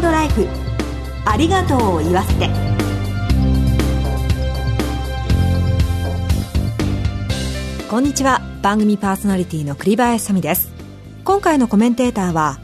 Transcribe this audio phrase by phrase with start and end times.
[0.00, 0.46] ドライフ。
[1.24, 2.48] ありがとうを言わせて。
[7.90, 8.40] こんにちは。
[8.62, 10.72] 番組パーソナリティの栗林さみです。
[11.24, 12.58] 今回のコメンテーターは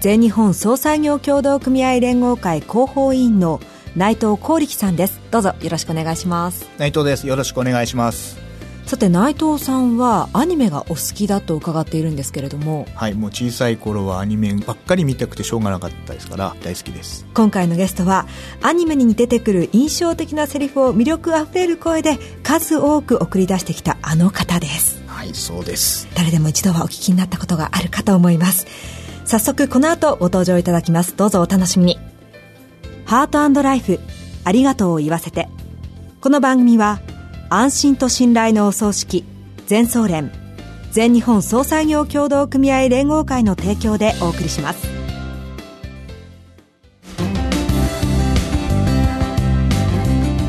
[0.00, 3.60] 全日本総裁業協同組合連合会広報委員の
[3.96, 5.20] 内藤光力さんです。
[5.30, 6.68] どうぞよろしくお願いします。
[6.78, 7.26] 内藤です。
[7.26, 8.39] よろしくお願いします。
[8.90, 17.24] さて内藤さんはアニメがお好きだと伺っているんですけれどもはいもう小さい頃はアニメばっかり見たくてしょうがなかったですから大好きです。
[17.32, 18.26] 今回のゲストは
[18.62, 25.00] アニメに出てくる印象的なセリフを魅力あふれる声で数多く送り出してきたあの方です。
[25.06, 26.08] はいそうです。
[26.16, 28.66] 誰でも一度はお聞きになったことがあるかと思います。
[29.24, 31.14] 早速この後ご登場いただきます。
[31.16, 32.00] どうぞお楽しみに。
[33.04, 34.00] ハートライフ
[34.42, 35.48] ありがとうを言わせて。
[36.20, 37.00] この番組は
[37.52, 39.24] 安心と信頼のお葬式
[39.66, 40.30] 全総連
[40.92, 44.88] 全日本総裁業協同組合連合会の提供でお送りします。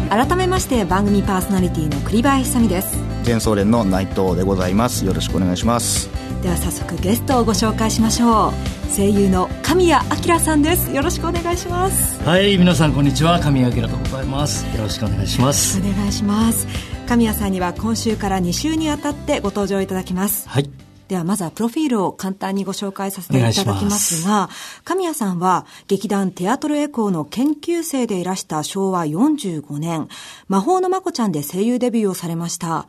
[0.10, 2.98] 改めまして番組パーソナリティの栗林久美です。
[3.24, 5.04] 全総連の内藤でございます。
[5.04, 6.08] よろしくお願いします。
[6.44, 8.96] では早速ゲストをご紹介しましょう。
[8.96, 10.92] 声優の神谷明さんです。
[10.92, 12.22] よろしくお願いします。
[12.24, 13.40] はい皆さんこんにちは。
[13.40, 14.66] 神谷明でございます。
[14.76, 15.80] よろしくお願いします。
[15.80, 20.48] お願いします神谷さんには今週から2週にわたってご登場いただきます。
[20.48, 20.70] はい。
[21.10, 24.50] ではまずはプロフィールを簡単にご紹介させていただきますが、
[24.86, 30.08] 神谷さんは劇団テアトルエコーの研究生でいらした昭和45年、
[30.48, 32.88] 魔法のまこちゃんで声優デビューをされました。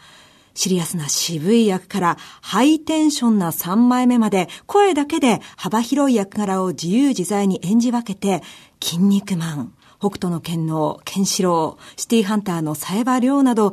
[0.55, 8.45] シリアスな渋い役からハイテンションな3枚目まで声だけで幅広い役柄を自由自在に演じ分けて、
[8.81, 13.73] 筋肉マン、北斗の剣のケンシロウ、シティハンターのサエバリョウなど、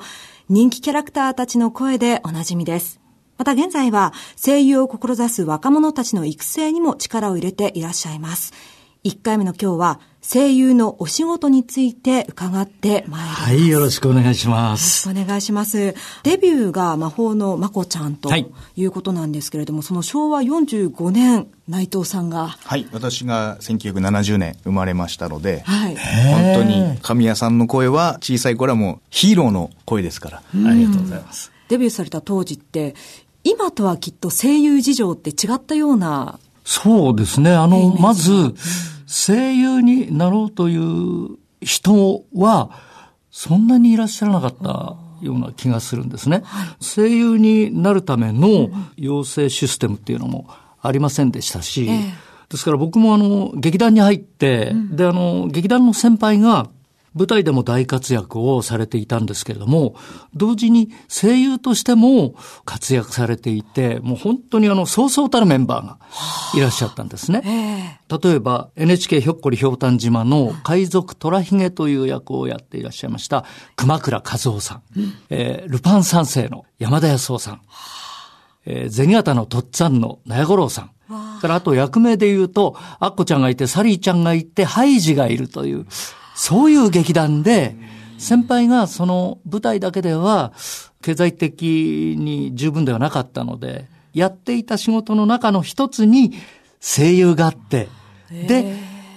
[0.52, 3.00] 人気キャラクターたちの声でおなじみです。
[3.38, 8.52] また現在は声優を志す若者たちの育成にも力を入れていらっしゃいます。
[9.06, 13.42] 1回目の今日は声優のお仕事について伺ってまいります。
[13.44, 15.08] はい、よろしくお願いします。
[15.08, 15.96] よろしくお願いします。
[16.24, 18.30] デビューが魔法のまこちゃんと
[18.76, 22.58] いうことなんですけれども、はい、その昭和45年、内藤さんが。
[22.66, 30.38] はい、私が1970年生まれましたので、はい、本当に神谷さんの声は小さい頃はもうヒーローの声ですから。
[30.40, 31.54] ありがとうございます。
[31.70, 32.96] デビューされた当時って、
[33.46, 36.38] 今とはきっと声優事情って違ったような。
[36.70, 37.52] そうですね。
[37.52, 38.54] あの、まず、
[39.08, 42.70] 声優になろうという人は、
[43.32, 46.44] そんなにいらっしゃらなかったような気がするんですね。
[46.80, 50.48] 声優になるための養成システムっていうのも
[50.80, 51.90] ありませんでしたし、
[52.50, 56.70] ですから僕もあの、劇団に入って、で、あの、劇団の先輩が、
[57.16, 59.96] 舞台でも大活躍をされていたんですけれども、
[60.36, 65.98] 同時に声優としても活躍されていて、もう本当にあの、そうそうたるメンバーが
[66.56, 68.02] いらっしゃったんですね。
[68.10, 73.46] 例えば、NHK ひょっこりひょうたん島の海賊虎ひげという役をやっていらっしゃいました、
[73.76, 74.84] 熊倉和夫さん、
[75.30, 77.62] えー、ルパン三世の山田康夫さん、
[78.66, 80.92] えー、銭形のとっつぁんの納屋五郎さん、
[81.40, 85.88] からあと役名で言うと、アッコちゃんがいて、サリーちゃんがいて、ハイジがいるという、
[86.36, 87.76] そういう劇団で、
[88.20, 90.52] 先輩がその舞台だけでは
[91.02, 96.34] 経済的に十分ではなかったので、やっていた仕事の中の一つに
[96.80, 97.90] 声優があって、
[98.30, 98.76] で、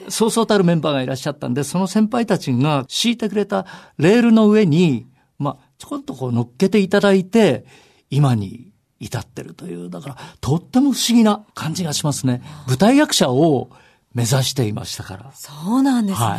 [0.08, 3.66] そうそうたるメンバーがいらっしゃったんで、その先輩たちが敷いてくれた
[3.98, 5.06] レールの上に、
[5.38, 7.64] まあ、ちょこっとこう乗っけていただいて、
[8.10, 12.42] 今に至ってるという、だから、とっても不思議な感じがしますね。
[12.68, 13.70] 舞台役者を
[14.14, 15.32] 目指していましたから。
[15.34, 16.26] そうなんですね。
[16.26, 16.38] は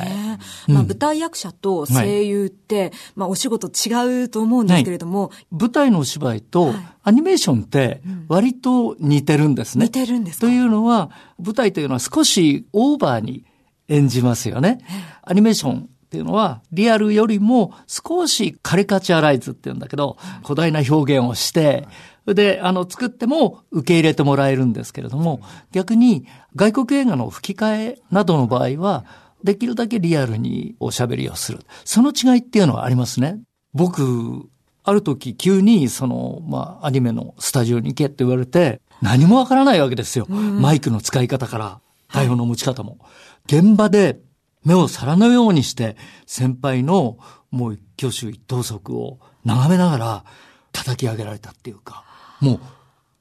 [0.68, 5.30] い、まあ、舞台役者と声優って、はい、まあ、お仕事違うと思うんですけれども。
[5.30, 6.74] はい、舞台のお芝居と
[7.04, 9.86] アニメーションって割と似てるんですね。
[9.86, 11.12] 似てるんですというのは、
[11.44, 13.46] 舞台というのは少しオーバーに
[13.88, 14.80] 演じますよね。
[15.24, 21.88] アニメーションっていうのは、リアルよりも少しカリカチュアライズっていうんだけど、古代な表現をして、
[22.25, 25.42] で、あの、作っても受け入れてもらえるんですけれども、
[25.72, 26.25] 逆に
[26.56, 29.06] 外国映画の吹き替えなどの場合は、
[29.44, 31.60] できるだけリアルにおしゃべりをする。
[31.84, 33.42] その違いっていうのはありますね。
[33.74, 34.48] 僕、
[34.86, 40.28] ある時急にその、まあ、アニメのスタジオに行けって言われて、何もわからないわけですよ。
[40.28, 41.80] マイクの使い方から、
[42.14, 43.00] 台本の持ち方も。
[43.48, 44.19] 現場で
[44.64, 47.18] 目を皿のようにして、先輩の
[47.52, 50.26] もう一挙手一投足を眺めながら
[50.72, 52.06] 叩き上げられたっていうか。
[52.44, 52.60] もう、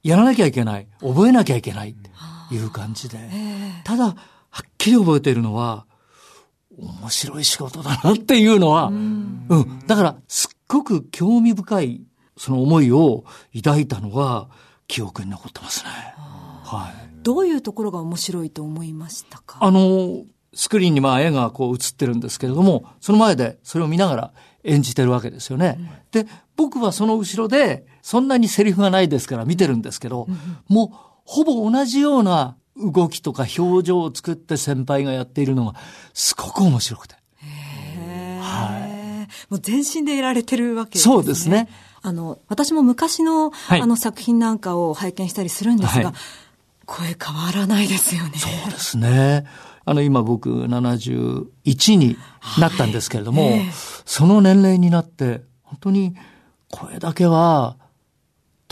[0.02, 1.94] やらなきゃいけない、覚えなきゃいけないっ
[2.48, 3.19] ていう感じで。
[3.84, 4.14] ただ、はっ
[4.78, 5.86] きり覚えているのは、
[6.78, 9.86] 面白い仕事だなっていうのは、うん、うん。
[9.86, 12.02] だから、すっごく興味深い、
[12.36, 13.24] その思いを
[13.54, 14.48] 抱いたのが、
[14.88, 15.90] 記憶に残ってますね。
[16.64, 17.22] はい。
[17.22, 19.58] どういうところが面白いと思いましたか？
[19.60, 20.24] あの、
[20.54, 24.32] スクリーンにまあ絵がこう映ってるんですけれども、その前でそれを見ながら
[24.64, 25.76] 演じてるわけですよね。
[25.78, 25.88] うん、
[26.24, 30.37] で、僕はその後ろで、そんなにセリフがないですから見てるんですけど、うん、
[30.69, 35.75] もうほぼ同じような動きとか表情を作って先輩がやっているのが
[36.12, 37.14] すごく面白くて。
[38.40, 39.28] はい。
[39.50, 41.14] もう全身でやられてるわけですね。
[41.14, 41.69] そうですね。
[42.02, 46.14] あの、私も昔の、はい、あの作品なんかを拝見したりするんですが、はい、
[46.87, 48.32] 声変わらないですよね。
[48.37, 49.46] そうですね。
[49.84, 52.16] あの、今僕71に
[52.58, 56.16] なったんですけれども、はいえー、その年齢になって、本当に
[56.70, 57.76] 声だけは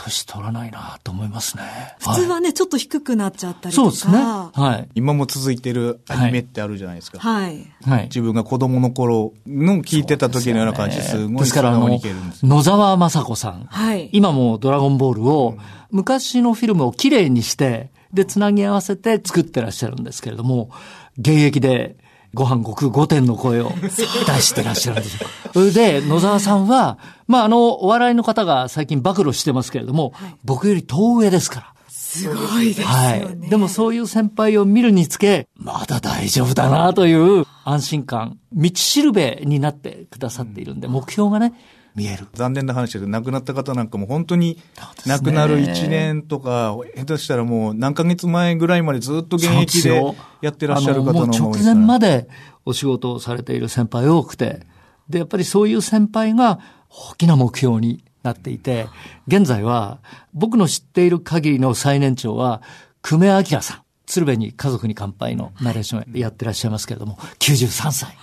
[0.02, 1.62] 年取らないなと思いますね。
[1.98, 3.88] 普通はね、はい、ちょっと低くなっちゃったりとか。
[3.88, 4.18] そうですね。
[4.18, 4.88] はい。
[4.94, 7.18] 今も続いてるアニメってあるじゃないですか。
[7.18, 7.66] はい。
[7.84, 8.02] はい。
[8.04, 12.00] 自分が子供の頃の聞いてた時のような感じですごいですからあの、
[12.42, 13.66] 野沢雅子さん。
[13.68, 14.08] はい。
[14.12, 15.56] 今もドラゴンボールを、
[15.90, 20.70] 昔のフィルムをきれいにして、で、つなぎ合わせて作ってらっしゃるんですけれども、
[21.18, 21.96] 現役で、
[22.32, 25.70] ご飯ごく5点の声を出してらっしゃるんですよ。
[25.72, 31.74] で、野沢さんは、まあ、あの、お笑いの方が最近暴露してますけれども、はい、僕より遠上ですから。
[31.88, 32.92] すごいですよね。
[32.92, 33.50] はい。
[33.50, 41.52] でもそういう先輩を見るにつけ、まだ大丈夫だなという安心感、道しるべになってくださっているんで、目標がね、
[41.94, 42.26] 見える。
[42.34, 44.58] 残念な話で亡くなった方なんかも本当に
[45.06, 50.02] 亡くなる1年とか、下手したらもう何ヶ月前ぐらいまでずっと現役で
[50.40, 52.28] やってらっしゃる方の直前まで
[52.64, 54.60] お仕事をされている先輩多くて、
[55.08, 58.86] で、やっぱりそういう先輩が大きな目標になっていて、
[59.26, 59.98] 現在は
[60.32, 62.62] 僕の知っている限りの最年長は、
[63.02, 63.82] 久米明さん。
[64.06, 68.16] 鶴瓶に家族に乾杯のナレーションやってらっしゃいますけれども、93歳。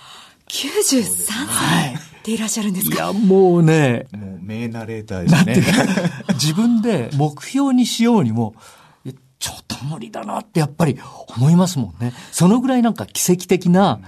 [0.48, 2.96] 93歳はいでいらっしゃるんですか？
[2.96, 4.06] いや、もうね。
[4.12, 5.62] もう名ナレーターですね。
[6.34, 8.54] 自分で目標にしようにも、
[9.38, 10.98] ちょっと無理だなってやっぱり
[11.36, 12.12] 思いますもんね。
[12.32, 14.00] そのぐらいなんか奇跡的な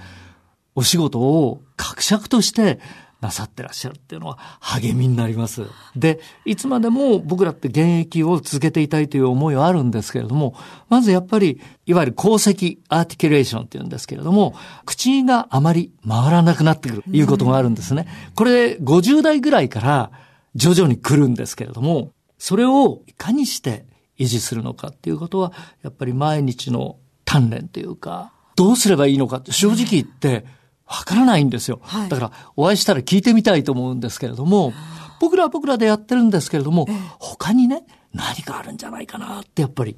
[0.75, 2.79] お仕事を格尺として
[3.21, 5.63] なさってらっしゃるっていうのは励みになります。
[5.95, 10.55] で、いつまでも僕らって現役を続けていたいという思いはあるんですけれども、
[10.89, 18.07] まずやっぱり、いわゆる功績アーティキュレーションっていうんですけれども、口があまり回らなくなってくるということがあるんですね。
[18.35, 20.11] これ50代ぐらいから
[20.55, 23.85] 徐々に来るんですけれども、それをいかにして
[24.17, 25.53] 維持するのかっていうことは、
[25.83, 30.45] やっぱり毎日の鍛錬というか、どうすればいいのかって正直言って、
[30.91, 31.79] わからないんですよ。
[31.83, 34.73] はい、だから、お会いしたら聞いてみたいと思うんですけれども、
[35.21, 36.85] 僕らは僕らでやってるんですけれども、
[37.17, 39.95] 他にね、何かあるんじゃないかなってやっぱり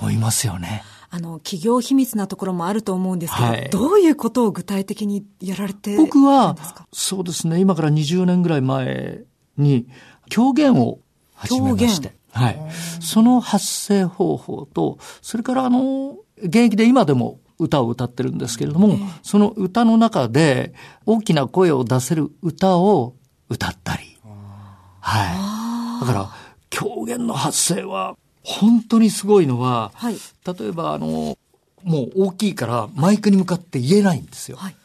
[0.00, 0.84] 思いますよね。
[1.10, 6.56] あの、企業秘密なところもあると思うんですけど、はい、どういうことを具体的にやられて僕は、
[6.92, 9.24] そうですね、今から20年ぐらい前
[9.56, 9.88] に、
[10.28, 11.00] 狂言を
[11.34, 12.14] 始めまして。
[12.30, 12.60] はい。
[13.00, 20.74] その発声方法と、それからあの、現役で今でも歌を歌ってるんですけれども、その歌の中で
[21.04, 23.14] 大きな声を出せる歌を
[23.48, 24.18] 歌ったり。
[25.00, 26.06] はい。
[26.06, 26.30] だから、
[26.70, 30.16] 狂言の発声は本当にすごいのは、はい、
[30.46, 31.38] 例えばあの、
[31.82, 34.56] もう大きいからマイクに向かって言えないんですよ。
[34.56, 34.76] はい、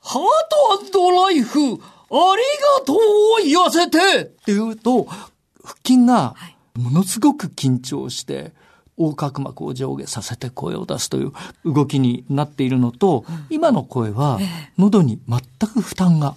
[0.00, 2.98] ハートライフ、ありがとうを
[3.44, 6.34] 言わせてって言うと、腹筋が
[6.74, 8.52] ものすごく緊張して、
[8.98, 11.32] 横隔膜を上下させて声を出すという
[11.64, 14.38] 動きになっているのと、うん、今の声は
[14.76, 15.40] 喉に全
[15.70, 16.36] く負担が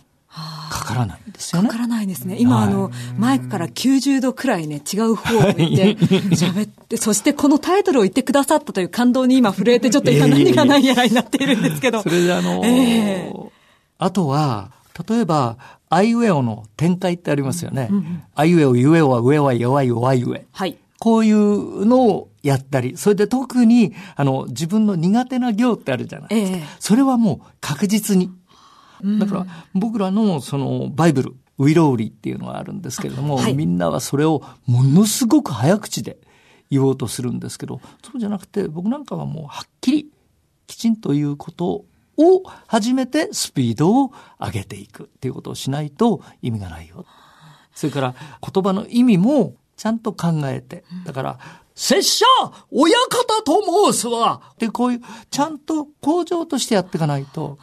[0.69, 1.67] かからないんですよね。
[1.67, 2.37] かからないですね。
[2.39, 5.95] 今、はい、あの、マイクから90度くらいね、違う方を向いて
[6.31, 12.01] 喋って、そしてこのタイトルを言ってくださったという感動に今震えて、ちょっと今何が何やらになっているんですけど。
[12.03, 13.49] それであのーえー、
[13.97, 14.71] あとは、
[15.09, 15.57] 例えば、
[15.89, 17.89] アイウェオの展開ってありますよね。
[17.91, 20.45] うんうん、アイウェオ、ユエオは上は弱い弱い上。
[20.53, 20.77] はい。
[20.99, 26.57] こういうのをやったり、それで特に、あの、自分の苦手な行ってあるじゃないですか。
[26.57, 28.31] ええ、それはもう確実に。
[29.19, 36.17] だから、僕らのその、バイブル、ウィロウリっていうのがあるんですけれども、はい、みんなはそれをものすごく早口で
[36.71, 40.11] 言おうとするんですけど、そうじゃなくて、僕なんかはもうはっきり、
[40.65, 41.85] きちんということ
[42.17, 47.05] を始めてスピードを上げていくっていうことをしないと意味がないよ。
[47.73, 50.83] それから言葉の意味もちゃんと考えて。
[51.05, 51.39] だから、
[51.81, 52.25] 拙者、
[52.69, 54.53] 親方と申すわ。
[54.59, 57.57] で、こういう、ちゃんと工場としてやっていかないと、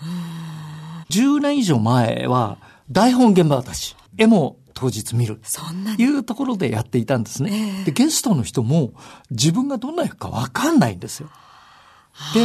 [1.10, 2.58] 10年以上前は、
[2.90, 5.38] 台本現場私、絵も当日見る。
[5.44, 7.84] そんないうところでやっていたんですね。
[7.87, 8.90] で、ゲストの人も、
[9.30, 11.28] 自分がどんな役かわかんないんですよ。
[12.34, 12.44] で、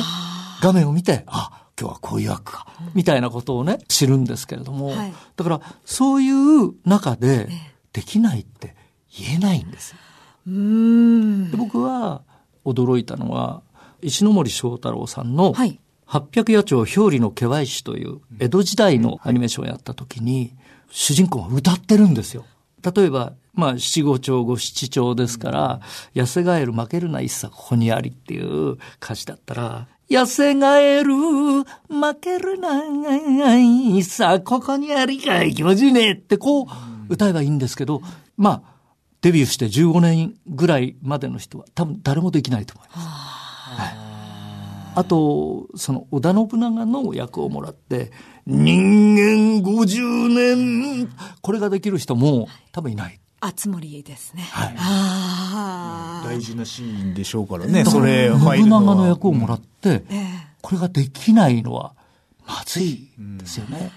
[0.62, 7.50] 画面を見て、あ、今日はこういう役か、みたいなことをね、知るんですけれども、はい、だから、そういう中で、
[7.94, 8.76] できないって
[9.18, 9.96] 言えないんです
[10.46, 12.22] で僕は
[12.66, 13.62] 驚いたのは
[14.02, 15.54] 石森章太郎さんの
[16.06, 20.54] 八百野鳥表裏の毛和石という江戸時代のアニメーションをやった時に、
[20.92, 22.46] 主人公が歌ってるんですよ。
[22.96, 25.82] 例えば、まあ、七五鳥五七鳥ですから、
[26.14, 31.66] 痩せガエル負けるな一さここにありっていう歌詞だったら、痩せガエル負
[32.22, 36.68] けるな一さここにありかい気持ちいいねってこう
[37.10, 38.02] 歌えばいいんですけど、
[38.38, 38.73] まあ、
[39.24, 43.08] デビューして15年ぐらいまでの人は多分誰もできないと思います。
[43.08, 44.14] はい
[44.96, 48.12] あと、その織田信長の役をもらって、
[48.46, 51.10] 人間50年、
[51.42, 53.20] これができる人も多分いない。
[53.40, 54.44] あつ森ですね。
[54.52, 54.76] はい。
[54.78, 60.04] あ大事なシーンでしょうからね、それ信長の役をもらって、
[60.62, 61.96] これができないのは
[62.46, 63.92] まずいですよね。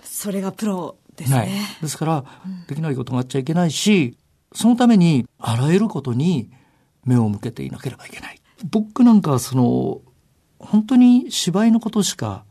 [0.00, 1.38] うん、それがプロですね。
[1.38, 1.48] はい、
[1.80, 2.24] ですから、
[2.68, 4.18] できないことがあっちゃいけないし、
[4.56, 6.50] そのためにあらゆることに
[7.04, 8.40] 目を向けていなければいけない。
[8.70, 10.00] 僕なんかその
[10.58, 12.44] 本当に芝居のことしか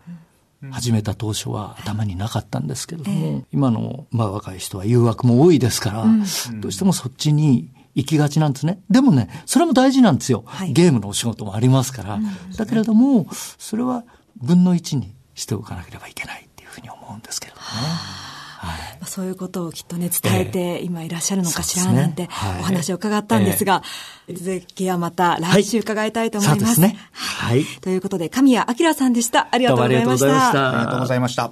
[0.72, 6.22] 始めた当初は頭になかったんですけれども、えー、今の、まあ、若い人は誘惑も多いですから、うん、
[6.62, 8.80] どうしてもそっちに行きがちなんですね。
[8.88, 10.44] でもね、それも大事なんですよ。
[10.46, 12.16] はい、ゲームのお仕事もありますから。
[12.16, 14.04] うん、だけれども、それは
[14.38, 18.35] 分の一にしておかなければいけないっていうふうに思うんですけれどもね。
[18.66, 22.28] はい、そういうことをきっとね、伝えて今いらっしゃるのかしらなんて
[22.60, 23.84] お話を伺ったんですが、
[24.32, 26.98] 続きはまた来週伺いたいと思いますね。
[27.12, 27.64] はい。
[27.82, 29.48] ということで、神谷明さんでした。
[29.52, 30.70] ありがとうございました。
[30.70, 31.52] ありがとうございました。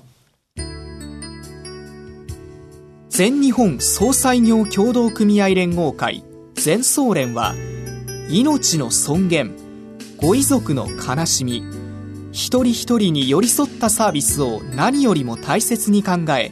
[3.10, 6.24] 全日本総裁業協同組合連合会
[6.56, 7.54] 全総連は
[8.28, 9.56] 命の尊厳
[10.18, 11.64] ご遺族の悲しみ
[12.32, 16.52] 一人一人に寄り添ったサービスを何よりも大切に考え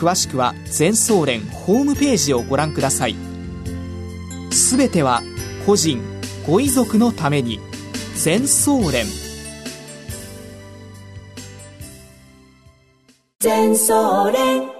[0.00, 3.14] 詳しくは全総連ホームページをご覧ください。
[4.50, 5.20] すべては
[5.66, 6.02] 個人
[6.46, 7.60] ご遺族のために。
[8.16, 9.04] 全総連。
[13.40, 14.70] 全総連。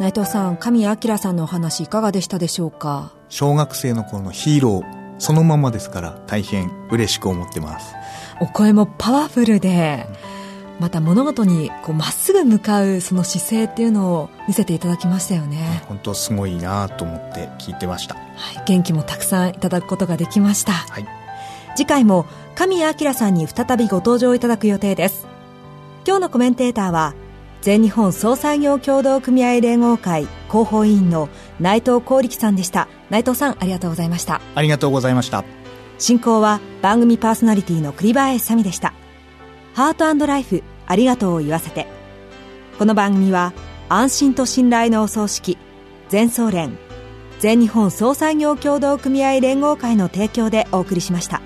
[0.00, 3.12] 内藤さん神谷明さんのお話いかがでしたでしょうか？
[3.28, 5.20] 小学生の頃のヒーロー。
[5.20, 7.94] そのままですから大変嬉しく思ってます。
[8.40, 10.37] お声もパワフルで、うん
[10.78, 15.82] また物事にこうまっすぐ向かうその姿勢っていうのを見せていただきましたよね。
[15.88, 21.06] 本当すごいなと思って聞いてました、はい、元気もたくさんいただくことができました、はい、
[21.76, 25.26] 次回も神谷明さんに再びご登場いただく予定です。
[26.06, 27.14] 今日のコメンテーターは
[27.60, 31.28] 全日本総裁業協同組合連合会広報委員の
[31.60, 32.88] 内藤光力さんでした。
[33.10, 34.40] 内藤さんありがとうございました。
[34.54, 35.44] ありがとうございました。
[35.98, 38.94] 進行は番組パーソナリティの栗林さみでした
[39.74, 41.86] ハートライフありがとうを言わせて。
[42.78, 43.52] この番組は
[43.88, 45.58] 安心と信頼のお葬式、
[46.08, 46.78] 全総連、
[47.38, 51.40] 全日本総裁業協同組合連合会の提供でお送りしました。